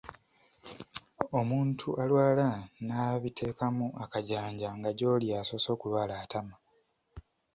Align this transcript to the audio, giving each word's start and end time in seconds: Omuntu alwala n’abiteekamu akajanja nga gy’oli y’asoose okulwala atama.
Omuntu 1.39 1.87
alwala 2.03 2.49
n’abiteekamu 2.85 3.87
akajanja 4.03 4.69
nga 4.77 4.89
gy’oli 4.97 5.25
y’asoose 5.33 5.67
okulwala 5.75 6.13
atama. 6.23 6.55